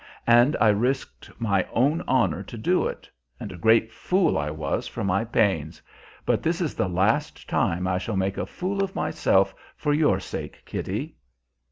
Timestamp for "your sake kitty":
9.93-11.17